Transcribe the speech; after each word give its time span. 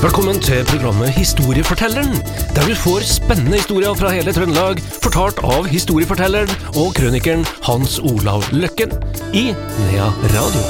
Velkommen 0.00 0.38
til 0.40 0.62
programmet 0.64 1.10
Historiefortelleren, 1.12 2.14
der 2.56 2.62
du 2.64 2.72
får 2.72 3.02
spennende 3.04 3.58
historier 3.58 3.92
fra 3.92 4.08
hele 4.14 4.32
Trøndelag, 4.32 4.78
fortalt 5.04 5.42
av 5.44 5.68
historiefortelleren 5.68 6.48
og 6.80 6.94
krønikeren 6.96 7.44
Hans 7.66 7.98
Olav 8.00 8.46
Løkken 8.48 8.94
i 9.36 9.50
Nea 9.52 10.08
Radio. 10.32 10.64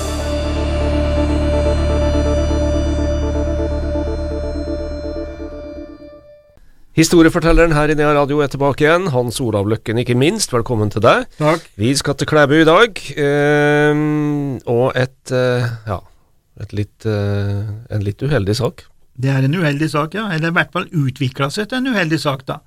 Historiefortelleren 6.98 7.78
her 7.78 7.94
i 7.94 8.00
Nea 8.02 8.10
Radio 8.18 8.42
er 8.42 8.50
tilbake 8.50 8.88
igjen. 8.88 9.12
Hans 9.14 9.38
Olav 9.38 9.70
Løkken, 9.70 10.02
ikke 10.02 10.18
minst. 10.18 10.50
Velkommen 10.50 10.90
til 10.90 11.06
deg. 11.06 11.30
Takk. 11.38 11.70
Vi 11.78 11.94
skal 11.94 12.18
til 12.18 12.34
Klæbu 12.34 12.58
i 12.64 12.66
dag, 12.66 12.98
ehm, 13.14 14.58
og 14.66 14.88
et 14.98 15.30
eh, 15.30 15.70
ja, 15.86 16.02
et 16.66 16.74
litt, 16.74 17.06
eh, 17.06 17.68
en 17.94 18.10
litt 18.10 18.26
uheldig 18.26 18.64
sak. 18.66 18.90
Det 19.20 19.30
er 19.32 19.44
en 19.46 19.56
uheldig 19.58 19.90
sak, 19.92 20.14
ja. 20.16 20.28
Eller 20.32 20.52
i 20.52 20.56
hvert 20.56 20.72
fall 20.74 20.88
utvikla 20.88 21.50
seg 21.52 21.70
til 21.70 21.80
en 21.80 21.92
uheldig 21.92 22.20
sak, 22.22 22.46
da. 22.48 22.60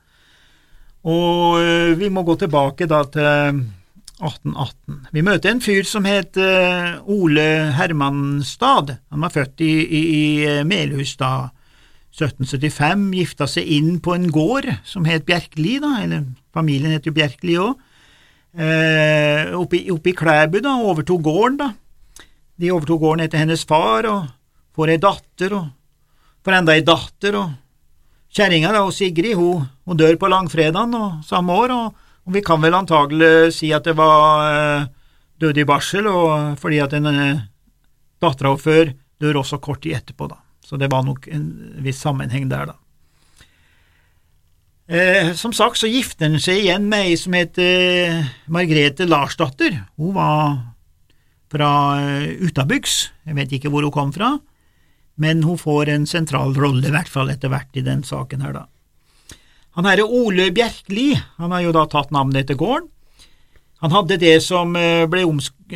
Og 1.04 1.60
ø, 1.60 1.96
vi 2.00 2.10
må 2.14 2.24
gå 2.24 2.38
tilbake 2.40 2.88
da 2.88 3.02
til 3.12 3.26
1818. 4.24 5.00
Vi 5.12 5.24
møter 5.26 5.52
en 5.52 5.64
fyr 5.64 5.84
som 5.88 6.06
het 6.08 6.38
ø, 6.40 6.52
Ole 7.12 7.48
Hermanstad. 7.76 8.96
Han 9.12 9.26
var 9.26 9.34
født 9.34 9.66
i, 9.66 9.74
i, 9.84 10.04
i 10.14 10.64
Melhus 10.68 11.18
da 11.20 11.50
1775, 12.14 13.08
gifta 13.18 13.48
seg 13.50 13.70
inn 13.74 13.98
på 14.04 14.14
en 14.14 14.28
gård 14.32 14.68
som 14.86 15.08
het 15.10 15.26
Bjerkeli, 15.26 15.80
da, 15.82 15.96
eller 16.04 16.28
familien 16.54 16.94
het 16.94 17.08
jo 17.10 17.14
Bjerkeli 17.16 17.58
òg. 17.58 17.80
Eh, 18.54 19.50
oppe 19.58 20.12
i 20.12 20.14
Klæbu, 20.14 20.60
da, 20.62 20.76
overtok 20.78 21.24
gården, 21.26 21.58
da. 21.64 21.72
De 22.62 22.70
overtok 22.70 23.02
gården 23.02 23.26
etter 23.26 23.42
hennes 23.42 23.66
far, 23.66 24.06
og 24.06 24.30
får 24.78 24.94
ei 24.94 25.00
datter, 25.02 25.56
og 25.58 25.72
får 26.44 26.58
enda 26.60 26.76
ei 26.76 26.84
datter, 26.86 27.38
og 27.40 28.34
kjerringa, 28.34 28.74
Sigrid, 28.92 29.36
hun, 29.40 29.68
hun 29.86 30.00
dør 30.00 30.18
på 30.20 30.30
langfredagen 30.32 30.96
og 30.98 31.24
samme 31.28 31.56
år, 31.56 31.76
og, 31.76 32.12
og 32.28 32.36
vi 32.36 32.44
kan 32.46 32.62
vel 32.64 32.78
antagelig 32.78 33.54
si 33.58 33.72
at 33.76 33.88
det 33.88 33.96
var 33.98 34.52
eh, 34.52 34.92
død 35.44 35.64
i 35.64 35.68
barsel, 35.68 36.08
og 36.08 36.60
fordi 36.62 36.82
at 36.84 36.96
den 36.96 37.10
eh, 37.12 37.44
dattera 38.24 38.56
før 38.58 38.94
dør 39.22 39.44
også 39.44 39.62
kort 39.64 39.84
tid 39.84 40.00
etterpå, 40.00 40.30
da. 40.32 40.40
Så 40.64 40.80
det 40.80 40.90
var 40.92 41.04
nok 41.06 41.28
en 41.32 41.50
viss 41.84 42.00
sammenheng 42.02 42.48
der, 42.52 42.72
da. 42.72 42.80
Eh, 44.94 45.32
som 45.40 45.54
sagt 45.56 45.80
så 45.80 45.88
gifter 45.88 46.28
han 46.28 46.42
seg 46.44 46.60
igjen 46.60 46.90
med 46.92 47.08
ei 47.08 47.16
som 47.16 47.36
heter 47.38 48.26
Margrete 48.52 48.52
Margrethe 48.52 49.06
Larsdatter. 49.08 49.78
Hun 49.96 50.12
var 50.18 50.58
fra 51.54 51.70
eh, 52.02 52.34
utabygds, 52.44 53.14
jeg 53.24 53.38
vet 53.38 53.56
ikke 53.56 53.72
hvor 53.72 53.86
hun 53.88 53.96
kom 53.96 54.12
fra, 54.16 54.36
men 55.18 55.44
hun 55.44 55.58
får 55.58 55.90
en 55.94 56.06
sentral 56.10 56.54
rolle, 56.58 56.88
i 56.88 56.92
hvert 56.94 57.10
fall 57.12 57.30
etter 57.30 57.50
hvert 57.54 57.76
i 57.78 57.84
den 57.86 58.02
saken 58.04 58.42
her, 58.42 58.54
da. 58.54 58.66
Han 59.78 59.86
herre 59.90 60.04
Ole 60.06 60.52
Bjerkli, 60.54 61.14
han 61.38 61.52
har 61.52 61.62
jo 61.66 61.72
da 61.74 61.86
tatt 61.90 62.12
navnet 62.14 62.44
etter 62.44 62.58
gården. 62.60 62.90
Han 63.84 63.92
hadde 63.92 64.18
det 64.22 64.36
som 64.46 64.76
eh, 64.80 65.06
ble, 65.12 65.26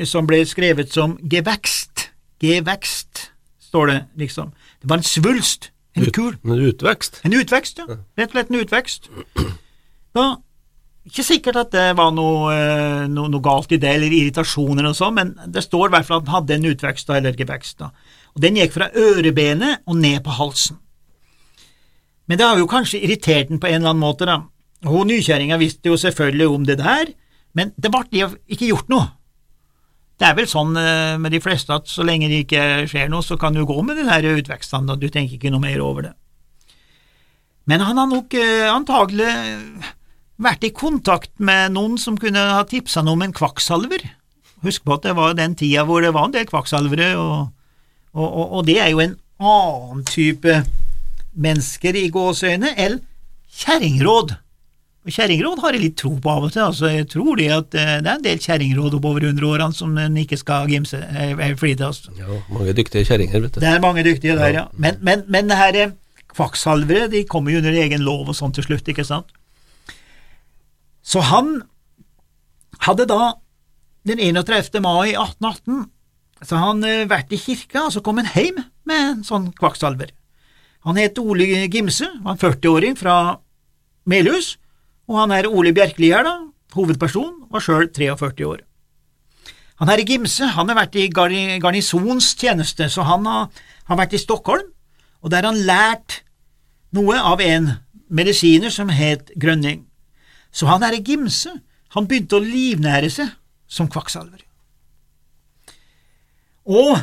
som 0.08 0.28
ble 0.30 0.44
skrevet 0.48 0.94
som 0.94 1.18
gevekst, 1.28 2.08
gevekst, 2.40 3.32
står 3.68 3.88
det 3.92 3.98
liksom. 4.22 4.54
Det 4.82 4.90
var 4.90 5.02
en 5.02 5.04
svulst, 5.10 5.72
en 5.98 6.06
Ut- 6.06 6.14
kul, 6.16 6.38
En 6.46 6.62
utvekst. 6.70 7.22
en 7.26 7.34
utvekst, 7.34 7.82
ja. 7.82 7.86
Rett 8.18 8.30
og 8.30 8.36
slett 8.38 8.52
en 8.54 8.62
utvekst. 8.62 9.10
Da, 10.16 10.28
ikke 11.10 11.24
sikkert 11.26 11.56
at 11.66 11.72
det 11.74 11.88
var 11.98 12.14
noe, 12.16 12.54
eh, 12.54 13.08
noe, 13.12 13.28
noe 13.34 13.42
galt 13.44 13.72
i 13.76 13.78
det, 13.82 13.90
eller 13.98 14.14
irritasjoner 14.14 14.88
og 14.88 14.96
sånn, 14.98 15.18
men 15.18 15.34
det 15.52 15.66
står 15.66 15.90
i 15.90 15.96
hvert 15.98 16.08
fall 16.08 16.22
at 16.22 16.30
han 16.30 16.36
hadde 16.44 16.56
en 16.62 16.70
utvekst 16.72 17.08
da, 17.10 17.18
eller 17.20 17.34
gevekst. 17.38 17.78
da. 17.82 17.92
Og 18.38 18.44
Den 18.44 18.60
gikk 18.60 18.76
fra 18.76 18.92
ørebenet 18.94 19.82
og 19.90 19.98
ned 19.98 20.22
på 20.22 20.36
halsen. 20.38 20.78
Men 22.28 22.38
det 22.38 22.46
har 22.46 22.60
jo 22.60 22.70
kanskje 22.70 23.02
irritert 23.02 23.50
den 23.50 23.60
på 23.60 23.70
en 23.70 23.80
eller 23.80 23.96
annen 23.96 24.04
måte, 24.04 24.28
da. 24.30 24.44
Hun 24.86 25.10
nykjerringa 25.10 25.58
visste 25.58 25.90
jo 25.90 25.98
selvfølgelig 25.98 26.48
om 26.54 26.68
det 26.68 26.78
der, 26.78 27.10
men 27.58 27.72
det 27.82 27.90
ble 27.90 28.28
ikke 28.46 28.68
gjort 28.70 28.92
noe. 28.94 29.08
Det 30.18 30.28
er 30.28 30.38
vel 30.38 30.50
sånn 30.50 30.78
eh, 30.78 31.18
med 31.22 31.34
de 31.34 31.42
fleste 31.42 31.74
at 31.74 31.90
så 31.90 32.06
lenge 32.06 32.30
det 32.30 32.44
ikke 32.46 32.86
skjer 32.90 33.10
noe, 33.10 33.26
så 33.26 33.38
kan 33.42 33.58
du 33.58 33.64
gå 33.66 33.78
med 33.86 33.98
den 33.98 34.10
der 34.10 34.38
utvekstene, 34.38 34.94
og 34.94 35.02
du 35.02 35.10
tenker 35.10 35.38
ikke 35.38 35.54
noe 35.54 35.64
mer 35.64 35.82
over 35.82 36.10
det. 36.10 36.14
Men 37.70 37.84
han 37.86 37.98
har 38.02 38.10
nok 38.10 38.38
eh, 38.38 38.70
antagelig 38.70 39.34
vært 40.38 40.66
i 40.66 40.74
kontakt 40.74 41.34
med 41.42 41.74
noen 41.74 41.98
som 42.02 42.18
kunne 42.22 42.44
ha 42.54 42.62
tipsa 42.70 43.02
ham 43.02 43.16
om 43.16 43.26
en 43.26 43.34
kvakksalver. 43.34 44.06
Husk 44.66 44.86
på 44.86 44.98
at 44.98 45.06
det 45.06 45.18
var 45.18 45.38
den 45.38 45.58
tida 45.58 45.86
hvor 45.86 46.06
det 46.06 46.14
var 46.14 46.30
en 46.30 46.38
del 46.38 46.50
kvakksalvere, 46.50 47.14
og, 47.18 47.54
og, 48.18 48.28
og, 48.28 48.58
og 48.58 48.68
det 48.68 48.80
er 48.82 48.92
jo 48.92 49.04
en 49.04 49.16
annen 49.38 50.04
type 50.10 50.64
mennesker 51.38 51.98
i 51.98 52.10
gåseøyne 52.14 52.74
enn 52.82 53.00
kjerringråd. 53.62 54.34
Og 55.08 55.14
Kjerringråd 55.16 55.62
har 55.64 55.76
jeg 55.76 55.84
litt 55.86 55.96
tro 56.02 56.10
på 56.20 56.32
av 56.32 56.46
og 56.50 56.52
til, 56.52 56.66
altså 56.66 56.90
jeg 56.92 57.06
tror 57.14 57.38
det 57.40 57.48
at 57.56 57.76
eh, 57.80 57.94
det 58.04 58.10
er 58.12 58.18
en 58.18 58.26
del 58.26 58.42
kjerringråd 58.44 58.98
oppover 58.98 59.24
hundreårene 59.24 59.70
årene 59.70 59.78
som 59.78 59.94
en 60.02 60.18
ikke 60.20 60.40
skal 60.42 60.68
gimse, 60.68 61.00
eh, 61.00 61.32
eh, 61.32 61.54
flite. 61.60 61.88
Altså. 61.88 62.12
Ja, 62.20 62.42
mange 62.52 62.76
dyktige 62.76 63.08
kjerringer, 63.08 63.46
vet 63.46 63.56
du. 63.56 63.62
Det 63.64 63.70
er 63.72 63.80
mange 63.84 64.04
dyktige 64.04 64.36
der, 64.36 64.52
ja. 64.52 64.66
Men, 64.76 65.00
men, 65.00 65.24
men 65.32 65.48
det 65.48 65.60
her 65.62 65.80
eh, 65.80 65.96
kvakksalvere 66.34 67.08
de 67.14 67.24
kommer 67.30 67.56
jo 67.56 67.62
under 67.62 67.80
egen 67.86 68.04
lov 68.04 68.28
og 68.28 68.36
sånn 68.36 68.52
til 68.58 68.68
slutt, 68.68 68.92
ikke 68.92 69.08
sant? 69.08 69.32
Så 71.08 71.24
han 71.24 71.62
hadde 72.84 73.08
da 73.08 73.38
den 74.08 74.20
31. 74.20 74.82
mai 74.84 75.14
1818 75.16 75.88
så 76.46 76.60
han 76.62 76.84
eh, 76.86 77.08
vært 77.10 77.34
i 77.34 77.40
kirka, 77.42 77.88
og 77.88 77.94
så 77.96 78.04
kom 78.06 78.22
han 78.22 78.30
hjem 78.34 78.62
med 78.88 79.04
en 79.12 79.26
sånn 79.26 79.50
kvakksalver. 79.58 80.14
Han 80.88 81.00
het 81.00 81.20
Ole 81.20 81.68
Gimse, 81.72 82.08
var 82.24 82.36
en 82.36 82.42
40-åring 82.42 82.96
fra 83.00 83.16
Melhus, 84.08 84.56
og 85.10 85.22
han 85.24 85.34
er 85.36 85.50
Ole 85.50 85.74
Bjerkeli 85.76 86.14
her, 86.14 86.28
da, 86.28 86.38
hovedperson, 86.78 87.48
var 87.52 87.64
sjøl 87.64 87.90
43 87.92 88.48
år. 88.48 88.64
Han 89.78 89.92
herre 89.92 90.06
Gimse 90.08 90.48
han 90.56 90.72
har 90.72 90.80
vært 90.80 90.96
i 90.98 91.10
garnisons 91.12 92.32
tjeneste, 92.40 92.88
så 92.90 93.06
han 93.06 93.28
har, 93.30 93.52
har 93.90 94.00
vært 94.00 94.16
i 94.18 94.22
Stockholm, 94.22 94.72
og 95.22 95.34
der 95.34 95.44
har 95.46 95.54
han 95.54 95.68
lært 95.68 96.22
noe 96.96 97.18
av 97.20 97.42
en 97.44 97.74
medisiner 98.08 98.74
som 98.74 98.90
het 98.94 99.34
Grønning. 99.36 99.84
Så 100.52 100.70
han 100.70 100.86
herre 100.86 101.04
Gimse, 101.04 101.60
han 101.94 102.08
begynte 102.10 102.40
å 102.40 102.44
livnære 102.44 103.12
seg 103.14 103.34
som 103.70 103.90
kvakksalver. 103.92 104.47
Og 106.68 106.98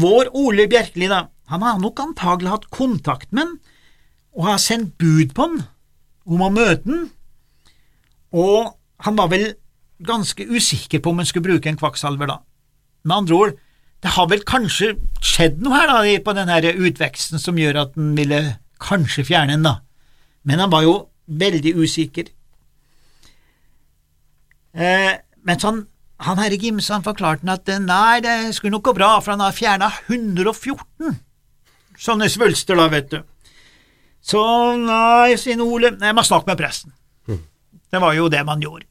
vår 0.00 0.30
Ole 0.38 0.66
Bjerkeli, 0.70 1.08
da, 1.10 1.24
han 1.50 1.62
har 1.66 1.78
nok 1.82 2.02
antagelig 2.02 2.50
hatt 2.52 2.68
kontakt 2.74 3.32
med 3.32 3.46
han, 3.46 3.56
og 4.36 4.46
har 4.46 4.60
sendt 4.62 4.94
bud 5.00 5.34
på 5.34 5.46
han 5.46 5.64
om 6.30 6.44
å 6.46 6.52
møte 6.54 6.86
han, 6.86 7.08
og 8.30 8.76
han 9.02 9.16
var 9.18 9.30
vel 9.32 9.48
ganske 10.06 10.46
usikker 10.46 11.02
på 11.02 11.10
om 11.10 11.20
han 11.20 11.28
skulle 11.28 11.48
bruke 11.48 11.70
en 11.70 11.78
kvakksalver 11.80 12.30
da. 12.30 12.38
Med 13.04 13.16
andre 13.16 13.36
ord, 13.36 13.56
det 14.00 14.14
har 14.14 14.28
vel 14.30 14.44
kanskje 14.48 14.94
skjedd 15.24 15.60
noe 15.64 15.76
her 15.76 15.90
da, 15.90 16.02
på 16.24 16.34
den 16.36 16.52
utveksten 16.86 17.42
som 17.42 17.58
gjør 17.58 17.82
at 17.84 17.96
han 17.98 18.14
ville 18.16 18.40
kanskje 18.80 19.26
fjerne 19.28 19.58
den, 19.58 19.66
da. 19.66 19.80
Men 20.46 20.62
han 20.62 20.72
var 20.72 20.86
jo 20.86 20.94
veldig 21.26 21.74
usikker. 21.76 22.30
Eh, 24.72 25.12
mens 25.44 25.66
han, 25.66 25.84
han 26.20 26.40
herre 26.40 26.58
Gimse 26.60 26.92
han 26.92 27.04
forklarte 27.04 27.46
han 27.46 27.54
at 27.54 27.68
eh, 27.72 27.80
nei, 27.82 28.20
det 28.24 28.36
skulle 28.56 28.76
nok 28.76 28.90
gå 28.90 28.96
bra, 28.98 29.14
for 29.20 29.34
han 29.34 29.44
har 29.44 29.56
fjerna 29.56 29.90
114 30.08 31.16
sånne 32.00 32.28
svulster, 32.32 32.78
da, 32.78 32.88
vet 32.92 33.10
du. 33.12 33.20
Så 34.24 34.40
nei, 34.80 35.36
sier 35.40 35.60
Ole, 35.64 35.94
jeg 35.96 36.16
må 36.16 36.24
snakke 36.24 36.50
med 36.50 36.60
presten. 36.60 36.94
Det 37.90 37.98
var 37.98 38.14
jo 38.14 38.28
det 38.32 38.42
man 38.46 38.62
gjorde. 38.62 38.86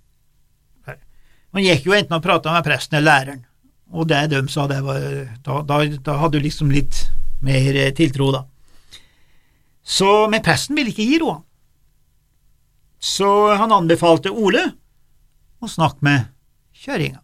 Man 1.55 1.65
gikk 1.65 1.87
jo 1.87 1.95
enten 1.97 2.17
og 2.17 2.21
prata 2.21 2.53
med 2.53 2.65
presten 2.65 2.99
eller 2.99 3.09
læreren, 3.09 3.45
og 3.89 4.05
det 4.09 4.19
de 4.29 4.41
sa, 4.53 4.67
det 4.69 4.83
var 4.85 4.99
Da, 5.41 5.61
da, 5.65 5.79
da 6.05 6.17
hadde 6.21 6.37
du 6.37 6.45
liksom 6.45 6.69
litt 6.69 7.07
mer 7.41 7.73
eh, 7.73 7.93
tiltro, 7.95 8.29
da. 8.35 8.43
Så, 9.81 10.27
men 10.29 10.43
presten 10.45 10.77
ville 10.77 10.91
ikke 10.91 11.07
gi 11.07 11.17
råd. 11.23 11.39
Så 12.99 13.29
han 13.57 13.73
anbefalte 13.73 14.29
Ole 14.29 14.67
å 15.63 15.71
snakke 15.71 16.05
med 16.05 16.27
kjerringa. 16.75 17.23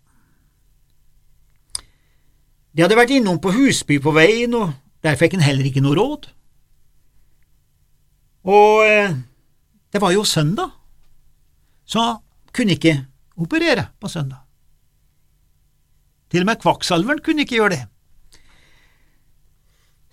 De 2.75 2.83
hadde 2.83 2.98
vært 3.00 3.13
innom 3.16 3.39
på 3.39 3.54
Husby 3.56 4.01
på 4.04 4.12
veien, 4.16 4.51
og 4.57 4.74
der 5.06 5.16
fikk 5.19 5.38
han 5.38 5.45
heller 5.45 5.68
ikke 5.69 5.83
noe 5.83 5.95
råd. 5.95 6.27
Og 8.51 8.83
eh, 8.83 9.16
det 9.95 10.01
var 10.04 10.12
jo 10.12 10.25
søndag, 10.27 10.74
så 11.88 12.04
han 12.04 12.18
kunne 12.56 12.75
ikke 12.75 12.98
operere 13.39 13.88
på 14.00 14.12
søndag. 14.12 14.44
Til 16.31 16.44
og 16.44 16.50
med 16.50 16.60
kvakksalveren 16.60 17.24
kunne 17.24 17.45
ikke 17.45 17.62
gjøre 17.62 17.77
det. 17.77 17.83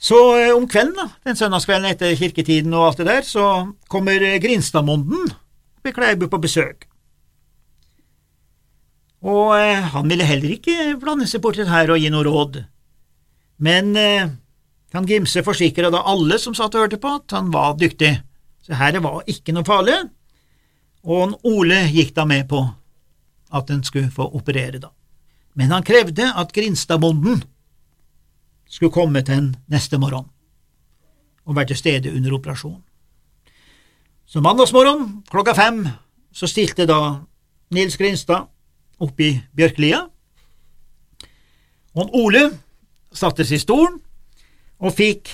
Så 0.03 0.21
eh, 0.39 0.55
om 0.55 0.69
kvelden, 0.71 0.97
da, 1.03 1.09
den 1.27 1.39
søndagskvelden 1.39 1.91
etter 1.91 2.15
kirketiden 2.19 2.75
og 2.79 2.93
alt 2.93 3.03
det 3.03 3.11
der, 3.11 3.27
så 3.27 3.45
kommer 3.91 4.23
eh, 4.23 4.39
Grinstadmonden 4.43 5.35
ved 5.83 5.99
Klæbu 5.99 6.29
på 6.31 6.41
besøk. 6.47 6.87
Og 9.23 9.55
eh, 9.55 9.83
han 9.95 10.09
ville 10.11 10.27
heller 10.27 10.57
ikke 10.57 10.97
blande 11.01 11.29
seg 11.31 11.43
borti 11.45 11.63
det 11.63 11.71
her 11.71 11.93
og 11.95 12.01
gi 12.03 12.11
noe 12.11 12.27
råd. 12.27 12.63
Men 13.63 13.93
eh, 13.97 14.33
Han 14.93 15.07
Gimse 15.09 15.41
forsikra 15.47 15.89
da 15.89 16.03
alle 16.05 16.37
som 16.43 16.53
satt 16.55 16.75
og 16.75 16.85
hørte 16.85 16.99
på, 17.01 17.15
at 17.17 17.33
han 17.33 17.49
var 17.55 17.79
dyktig, 17.81 18.11
så 18.61 18.77
her 18.77 18.99
var 19.01 19.23
ikke 19.31 19.55
noe 19.57 19.65
farlig, 19.65 19.95
og 21.03 21.39
Ole 21.49 21.79
gikk 21.89 22.13
da 22.15 22.27
med 22.29 22.45
på 22.51 22.61
at 23.57 23.71
en 23.73 23.81
skulle 23.83 24.13
få 24.13 24.27
operere, 24.37 24.83
da. 24.83 24.91
Men 25.57 25.73
han 25.73 25.85
krevde 25.85 26.29
at 26.29 26.53
Grinstadbonden 26.53 27.41
skulle 28.69 28.93
komme 28.93 29.25
til 29.25 29.39
en 29.39 29.51
neste 29.73 29.97
morgen 30.01 30.29
og 31.45 31.57
være 31.57 31.73
til 31.73 31.81
stede 31.81 32.13
under 32.13 32.37
operasjonen. 32.37 32.83
Så 34.27 34.41
mandagsmorgen 34.41 35.25
klokka 35.29 35.53
fem 35.57 35.87
så 36.33 36.47
stilte 36.49 36.87
da 36.89 37.25
Nils 37.73 37.97
Grinstad 37.97 38.47
opp 39.03 39.21
i 39.23 39.35
Bjørklia, 39.57 40.05
og 41.93 42.15
Ole 42.17 42.47
satte 43.13 43.45
seg 43.45 43.59
i 43.59 43.63
stolen 43.63 43.99
og 44.83 44.95
fikk 44.97 45.31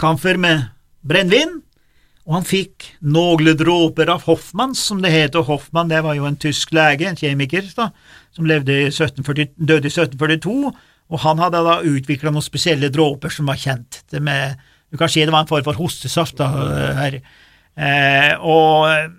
kamfer 0.00 0.38
med 0.40 0.68
brennevin, 1.06 1.58
og 2.28 2.36
han 2.36 2.46
fikk 2.46 2.86
noen 3.02 3.56
dråper 3.58 4.12
av 4.12 4.24
Hoffmann, 4.28 4.76
som 4.78 5.00
det 5.02 5.10
heter. 5.12 5.42
Hoffmann 5.48 5.90
det 5.90 6.02
var 6.04 6.14
jo 6.14 6.28
en 6.28 6.38
tysk 6.38 6.70
lege, 6.76 7.08
en 7.08 7.18
kjemiker, 7.18 7.66
da, 7.74 7.90
som 8.36 8.46
i 8.46 8.54
1740, 8.54 9.56
døde 9.58 9.88
i 9.88 9.92
1742, 9.92 10.70
og 11.10 11.22
han 11.24 11.42
hadde 11.42 11.62
da 11.66 11.80
utvikla 11.82 12.30
noen 12.30 12.46
spesielle 12.46 12.92
dråper 12.94 13.32
som 13.34 13.50
var 13.50 13.58
kjent. 13.58 14.02
Med, 14.22 14.60
du 14.92 15.00
kan 15.00 15.10
si 15.10 15.24
det 15.24 15.34
var 15.34 15.42
en 15.42 15.50
form 15.50 15.66
for 15.66 15.80
hostesaft 15.80 16.38
da, 16.38 16.50
her. 17.00 17.18
Eh, 17.74 18.32
og 18.38 19.18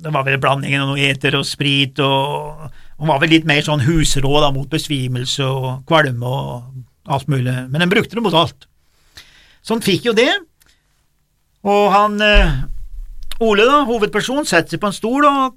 det 0.00 0.12
var 0.12 0.24
vel 0.26 0.40
blandingen 0.42 0.84
av 0.84 0.92
noe 0.92 1.06
eter 1.10 1.36
og 1.38 1.46
sprit, 1.48 1.98
og 2.02 2.66
han 2.98 3.10
var 3.10 3.20
vel 3.22 3.34
litt 3.34 3.48
mer 3.48 3.62
sånn 3.64 3.84
husråd 3.84 4.46
mot 4.54 4.70
besvimelse 4.70 5.46
og 5.46 5.84
kvalme 5.88 6.28
og 6.28 7.10
alt 7.14 7.28
mulig, 7.28 7.54
men 7.68 7.82
den 7.82 7.92
brukte 7.92 8.16
det 8.16 8.24
mot 8.24 8.36
alt. 8.36 8.66
Så 9.64 9.76
han 9.76 9.84
fikk 9.84 10.08
jo 10.08 10.16
det, 10.16 10.30
og 11.64 11.84
han 11.94 12.20
eh, 12.24 12.62
Ole, 13.42 13.64
da, 13.66 13.80
hovedperson, 13.88 14.46
setter 14.46 14.76
seg 14.76 14.82
på 14.82 14.88
en 14.90 14.94
stol, 14.94 15.26
og 15.26 15.56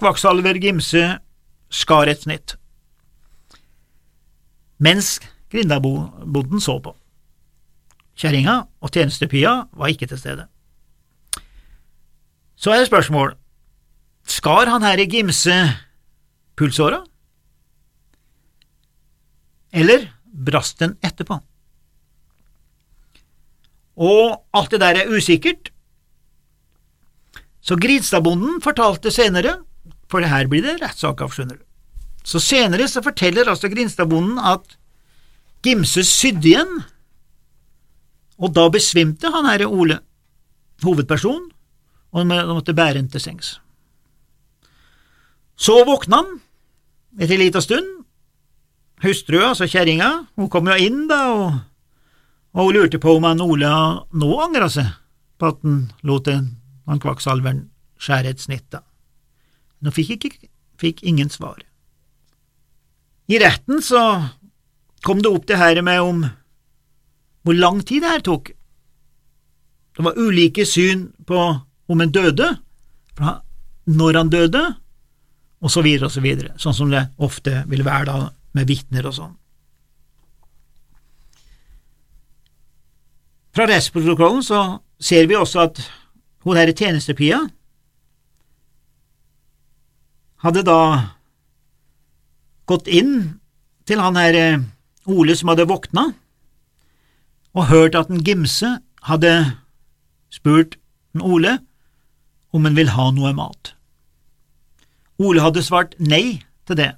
Kvakksalver 0.00 0.60
Gimse 0.62 1.02
skar 1.70 2.08
et 2.10 2.22
snitt, 2.22 2.54
mens 4.80 5.18
grindabonden 5.52 6.62
så 6.62 6.78
på. 6.80 6.94
Kjerringa 8.20 8.62
og 8.80 8.92
tjenestepia 8.94 9.52
var 9.76 9.92
ikke 9.92 10.08
til 10.08 10.20
stede. 10.20 10.46
Så 12.60 12.74
er 12.74 12.82
det 12.82 12.90
spørsmål, 12.90 13.32
skar 14.28 14.68
han 14.68 14.84
her 14.84 15.00
i 15.00 15.08
Gimse 15.08 15.54
pulsåra, 16.60 16.98
eller 19.72 20.10
brast 20.28 20.82
den 20.82 20.98
etterpå? 21.00 21.38
Og 24.00 24.42
alt 24.56 24.74
det 24.74 24.80
der 24.82 25.00
er 25.00 25.12
usikkert, 25.12 25.70
så 27.64 27.76
Gridstadbonden 27.80 28.60
fortalte 28.64 29.12
senere, 29.12 29.58
for 30.10 30.20
det 30.20 30.32
her 30.32 30.48
blir 30.50 30.64
det 30.64 30.80
rettssak 30.82 31.22
skjønner 31.32 31.60
du. 31.60 31.64
Så 32.24 32.40
senere 32.44 32.88
så 32.88 33.00
forteller 33.04 33.48
altså 33.48 33.70
Grinstadbonden 33.72 34.36
at 34.36 34.76
Gimse 35.64 36.04
sydde 36.04 36.48
igjen, 36.52 36.76
og 38.40 38.52
da 38.56 38.66
besvimte 38.72 39.32
han 39.32 39.48
herre 39.48 39.68
Ole, 39.68 39.98
hovedperson, 40.84 41.50
og 42.12 42.26
måtte 42.26 42.74
bære 42.74 42.98
han 42.98 43.08
til 43.10 43.22
sengs. 43.22 43.58
Så 45.56 45.82
våkna 45.86 46.22
han 46.22 46.38
etter 47.18 47.36
ei 47.36 47.44
lita 47.46 47.60
stund. 47.62 47.88
Hustrua, 49.04 49.50
altså 49.52 49.68
kjerringa, 49.70 50.26
hun 50.36 50.50
kom 50.52 50.68
jo 50.68 50.76
inn 50.76 51.06
da, 51.08 51.20
og, 51.32 51.60
og 52.52 52.66
hun 52.66 52.76
lurte 52.76 53.00
på 53.00 53.14
om 53.16 53.24
han 53.24 53.40
Ole 53.40 53.70
nå 54.12 54.30
angra 54.44 54.68
seg 54.68 54.90
på 55.40 55.48
at 55.48 55.62
han 55.64 55.86
lot 56.04 56.28
han 56.28 57.00
kvakksalveren 57.00 57.64
skjære 58.00 58.34
et 58.34 58.42
snitt, 58.42 58.66
da. 58.72 58.82
Nå 59.80 59.92
fikk 59.94 60.16
ikke 60.18 60.50
fikk 60.80 61.02
ingen 61.04 61.30
svar. 61.32 61.60
I 63.30 63.38
retten 63.40 63.82
så 63.84 64.02
kom 65.04 65.20
det 65.22 65.32
opp 65.32 65.46
det 65.48 65.60
her 65.60 65.80
med 65.86 66.00
om 66.00 66.22
hvor 67.44 67.56
lang 67.56 67.80
tid 67.86 68.02
det 68.04 68.12
her 68.12 68.24
tok. 68.24 68.50
Det 69.96 70.04
var 70.04 70.18
ulike 70.18 70.64
syn 70.68 71.10
på 71.28 71.38
om 71.90 72.00
en 72.00 72.12
døde, 72.14 72.48
når 73.90 74.16
han 74.16 74.30
døde, 74.30 74.62
og 75.60 75.70
så 75.72 75.82
videre 75.84 76.08
og 76.08 76.14
så 76.14 76.22
videre, 76.24 76.54
sånn 76.60 76.76
som 76.76 76.92
det 76.92 77.02
ofte 77.20 77.64
vil 77.68 77.84
være 77.84 78.06
da 78.08 78.18
med 78.56 78.68
vitner 78.70 79.08
og 79.10 79.16
sånn. 79.16 79.34
Fra 83.50 83.66
rettsprotokollen 83.66 84.44
så 84.46 84.60
ser 85.02 85.26
vi 85.26 85.36
også 85.36 85.64
at 85.66 85.80
hun 86.46 86.56
herre 86.56 86.74
tjenestepia 86.76 87.42
hadde 90.40 90.62
da 90.64 90.80
gått 92.70 92.86
inn 92.88 93.40
til 93.90 94.00
han 94.00 94.16
her 94.16 94.38
eh, 94.38 94.62
Ole 95.10 95.34
som 95.34 95.50
hadde 95.50 95.66
våkna, 95.66 96.12
og 97.56 97.66
hørt 97.66 97.96
at 97.98 98.12
en 98.12 98.22
Gimse 98.22 98.76
hadde 99.08 99.32
spurt 100.30 100.76
Ole 101.18 101.56
om 102.52 102.66
han 102.66 102.76
vil 102.78 102.92
ha 102.96 103.10
noe 103.14 103.32
mat. 103.36 103.74
Ole 105.20 105.42
hadde 105.44 105.62
svart 105.62 105.94
nei 106.00 106.40
til 106.68 106.78
det, 106.80 106.92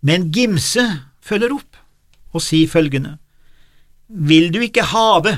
men 0.00 0.28
Gimse 0.32 0.84
følger 1.24 1.56
opp 1.56 1.78
og 2.36 2.44
sier 2.44 2.70
følgende, 2.70 3.18
Vil 4.08 4.48
du 4.52 4.60
ikke 4.64 4.86
have 4.88 5.34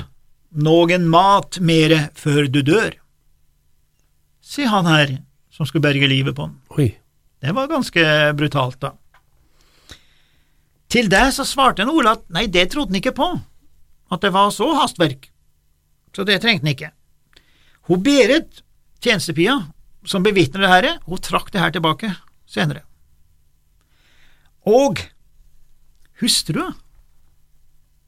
noen 0.51 1.09
mat 1.11 1.57
mere 1.59 2.09
før 2.15 2.47
du 2.47 2.61
dør? 2.61 2.93
sier 4.41 4.67
han 4.71 4.87
her 4.89 5.17
som 5.51 5.67
skulle 5.67 5.83
berge 5.83 6.07
livet 6.07 6.35
på 6.35 6.47
han. 6.47 6.57
Det 7.41 7.51
var 7.55 7.67
ganske 7.71 8.03
brutalt, 8.37 8.79
da. 8.81 8.93
Til 10.91 11.07
det 11.09 11.33
så 11.35 11.45
svarte 11.47 11.85
Ole 11.87 12.11
at 12.17 12.25
nei, 12.29 12.47
det 12.51 12.69
trodde 12.71 12.91
han 12.91 12.99
ikke 12.99 13.15
på, 13.15 13.27
at 14.11 14.21
det 14.21 14.33
var 14.35 14.51
så 14.51 14.67
hastverk, 14.75 15.29
så 16.15 16.25
det 16.27 16.41
trengte 16.43 16.65
han 16.65 16.73
ikke. 16.73 16.91
Hun 17.89 18.03
Berit, 18.05 18.61
tjenestepia, 19.01 19.57
som 20.05 20.23
bevitner 20.25 20.65
det 20.65 20.71
her, 20.71 20.87
hun 21.05 21.21
trakk 21.21 21.51
det 21.53 21.61
her 21.61 21.73
tilbake 21.73 22.11
senere. 22.49 22.83
Og 24.67 25.01
hustrua, 26.21 26.69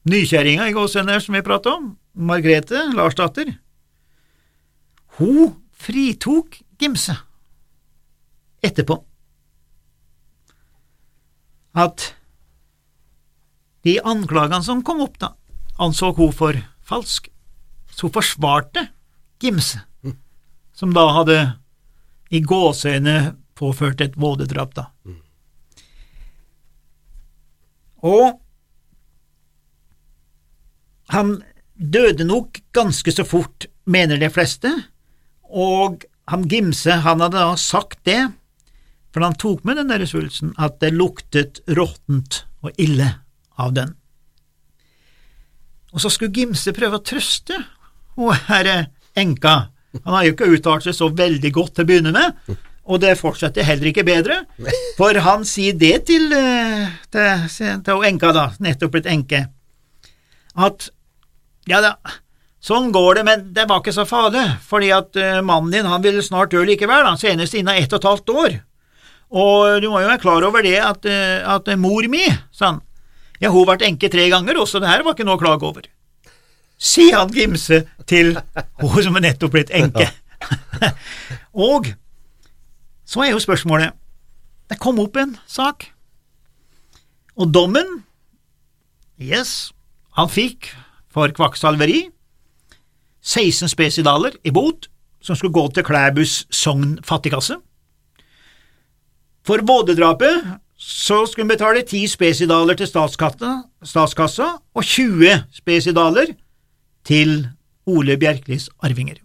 nykjerringa 0.06 0.68
i 0.70 0.74
gåsehudene 0.76 1.20
som 1.22 1.34
vi 1.34 1.42
pratet 1.46 1.72
om, 1.72 1.94
Margrethe, 2.14 2.86
Larsdatter, 2.94 3.56
hun 5.18 5.56
fritok 5.74 6.60
Gimse 6.78 7.16
etterpå. 8.64 9.00
At 11.74 12.12
de 13.84 13.98
anklagene 14.00 14.62
som 14.64 14.82
kom 14.86 15.02
opp, 15.04 15.18
da, 15.20 15.34
anså 15.82 16.12
hun 16.16 16.32
for 16.32 16.58
falsk. 16.86 17.28
Så 17.90 18.06
hun 18.06 18.14
forsvarte 18.14 18.86
Gimse, 19.44 19.82
som 20.72 20.94
da 20.96 21.04
hadde 21.18 21.38
i 22.34 22.40
gåseøyne 22.40 23.34
påført 23.58 24.00
et 24.00 24.16
vådedrap, 24.18 24.72
da. 24.74 24.88
Og 28.04 28.40
han 31.12 31.36
døde 31.74 32.24
nok 32.26 32.60
ganske 32.76 33.12
så 33.12 33.24
fort, 33.28 33.68
mener 33.84 34.18
de 34.20 34.30
fleste, 34.32 34.70
og 35.44 36.04
han 36.32 36.48
Gimse 36.48 37.02
han 37.04 37.20
hadde 37.20 37.36
da 37.36 37.52
sagt 37.60 38.00
det, 38.08 38.32
for 39.14 39.22
han 39.22 39.36
tok 39.38 39.62
med 39.68 39.78
den 39.78 39.92
der 39.92 40.02
svulsten, 40.08 40.54
at 40.58 40.80
det 40.82 40.94
luktet 40.96 41.60
råttent 41.68 42.42
og 42.64 42.80
ille 42.80 43.12
av 43.60 43.76
den. 43.76 43.92
Og 45.94 46.02
så 46.02 46.10
skulle 46.10 46.34
Gimse 46.34 46.74
prøve 46.74 46.98
å 46.98 47.06
trøste 47.06 47.60
hun 48.16 48.34
herre 48.48 48.88
enka, 49.18 49.56
han 50.02 50.16
har 50.16 50.24
jo 50.26 50.34
ikke 50.34 50.50
uttalt 50.56 50.86
seg 50.86 50.96
så 50.96 51.10
veldig 51.14 51.52
godt 51.54 51.76
til 51.76 51.86
å 51.86 51.88
begynne 51.88 52.14
med, 52.14 52.56
og 52.84 53.00
det 53.00 53.14
fortsetter 53.16 53.64
heller 53.64 53.90
ikke 53.90 54.04
bedre, 54.06 54.42
for 54.98 55.16
han 55.24 55.46
sier 55.48 55.76
det 55.78 56.04
til, 56.10 56.26
eh, 56.36 56.90
til, 57.14 57.46
til 57.86 58.04
enka, 58.10 58.32
da, 58.36 58.48
nettopp 58.64 58.96
blitt 58.96 59.08
enke, 59.10 59.46
at 60.54 60.90
ja 61.70 61.80
da, 61.84 61.94
sånn 62.64 62.90
går 62.92 63.20
det, 63.20 63.24
men 63.28 63.48
det 63.56 63.66
var 63.70 63.80
ikke 63.80 63.94
så 63.96 64.06
farlig, 64.08 64.44
fordi 64.66 64.90
at 64.96 65.16
uh, 65.20 65.40
mannen 65.44 65.72
din 65.72 65.88
han 65.88 66.04
vil 66.04 66.20
snart 66.24 66.52
dø 66.52 66.64
likevel, 66.66 67.06
da, 67.06 67.16
senest 67.20 67.56
innen 67.56 67.76
ett 67.76 67.92
og 67.92 68.02
et 68.02 68.10
halvt 68.10 68.34
år, 68.34 68.58
og 69.34 69.80
du 69.82 69.88
må 69.90 70.02
jo 70.02 70.10
være 70.10 70.22
klar 70.22 70.44
over 70.46 70.64
det 70.64 70.76
at, 70.80 71.08
uh, 71.08 71.56
at 71.56 71.72
mor 71.80 72.06
mi, 72.12 72.26
sa 72.52 72.74
han, 72.74 72.82
ja, 73.40 73.50
hun 73.52 73.66
ble 73.68 73.88
enke 73.88 74.12
tre 74.12 74.28
ganger, 74.32 74.60
også 74.60 74.80
det 74.82 74.90
her 74.92 75.04
var 75.04 75.16
ikke 75.16 75.26
noe 75.28 75.38
å 75.38 75.42
klage 75.42 75.68
over 75.68 75.88
sier 76.78 77.18
han 77.18 77.32
Gimse 77.32 77.84
til 78.06 78.34
hun 78.80 79.02
som 79.02 79.16
er 79.16 79.26
nettopp 79.28 79.54
blitt 79.54 79.72
enke. 79.74 80.08
og 81.68 81.92
så 83.04 83.24
er 83.24 83.30
jo 83.32 83.40
spørsmålet 83.40 83.92
Det 84.70 84.78
kom 84.80 84.98
opp 84.98 85.16
en 85.20 85.36
sak, 85.46 85.86
og 87.36 87.52
dommen 87.54 88.02
Yes, 89.20 89.72
Han 90.18 90.28
fikk 90.28 90.72
for 91.12 91.30
kvakksalveri 91.30 92.08
16 93.24 93.70
spesidaler 93.70 94.34
i 94.44 94.50
bot, 94.50 94.88
som 95.22 95.36
skulle 95.36 95.54
gå 95.54 95.68
til 95.72 95.84
Klæbus 95.86 96.44
Sogn 96.52 96.98
fattigkasse. 97.04 97.56
For 99.44 99.64
vådedrapet 99.64 100.44
så 100.76 101.22
skulle 101.26 101.44
han 101.44 101.54
betale 101.54 101.82
10 101.82 102.06
spesidaler 102.12 102.74
til 102.74 102.86
statskassa 102.86 104.48
og 104.74 104.84
20 104.84 105.44
spesidaler 105.54 106.34
til 107.04 107.48
Ole 107.86 108.16
Bjerklis 108.20 108.70
arvinger. 108.84 109.20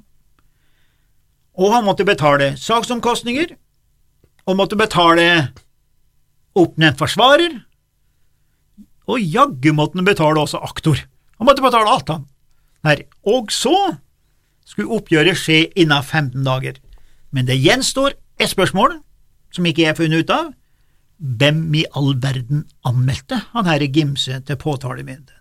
Og 1.59 1.73
han 1.73 1.85
måtte 1.87 2.07
betale 2.07 2.53
saksomkostninger, 2.59 3.55
og 4.47 4.57
måtte 4.57 4.77
betale 4.79 5.25
oppnevnt 6.57 6.99
forsvarer, 6.99 7.59
og 9.09 9.21
jaggu 9.21 9.71
måtte 9.73 9.99
han 9.99 10.07
betale 10.07 10.41
også 10.41 10.61
aktor. 10.63 10.99
Han 11.39 11.47
måtte 11.47 11.65
betale 11.65 11.89
alt, 11.89 12.09
han. 12.09 12.27
Her. 12.85 13.03
Og 13.27 13.51
så 13.51 13.75
skulle 14.67 14.93
oppgjøret 14.93 15.37
skje 15.39 15.65
innen 15.79 16.03
15 16.03 16.45
dager. 16.45 16.77
Men 17.31 17.47
det 17.47 17.59
gjenstår 17.59 18.13
et 18.39 18.51
spørsmål 18.51 18.99
som 19.55 19.65
ikke 19.65 19.83
jeg 19.83 19.91
har 19.93 19.97
funnet 19.97 20.23
ut 20.23 20.33
av. 20.33 20.51
Hvem 21.19 21.65
i 21.75 21.83
all 21.97 22.13
verden 22.21 22.63
anmeldte 22.87 23.41
han 23.51 23.67
herre 23.67 23.89
Gimse 23.91 24.39
til 24.45 24.59
påtalemyndigheten? 24.61 25.38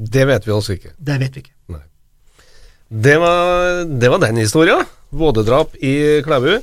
Det 0.00 0.24
vet 0.28 0.46
vi 0.46 0.52
altså 0.54 0.76
ikke. 0.78 0.94
Det 0.96 1.18
vet 1.20 1.36
vi 1.36 1.44
ikke. 1.44 1.54
Nei. 1.74 1.82
Det 2.88 3.16
var, 3.20 3.84
det 3.84 4.10
var 4.10 4.22
den 4.24 4.40
historia. 4.40 4.80
Vådedrap 5.12 5.76
i 5.76 6.22
Klæbu. 6.24 6.54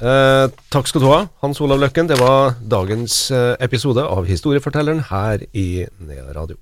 Eh, 0.00 0.46
takk 0.72 0.88
skal 0.88 1.02
du 1.02 1.08
ha, 1.10 1.20
Hans 1.42 1.60
Olav 1.60 1.82
Løkken. 1.82 2.08
Det 2.08 2.16
var 2.20 2.54
dagens 2.62 3.26
eh, 3.34 3.56
episode 3.60 4.04
av 4.06 4.28
Historiefortelleren 4.28 5.02
her 5.10 5.42
i 5.52 5.84
Nea 5.98 6.30
Radio. 6.36 6.56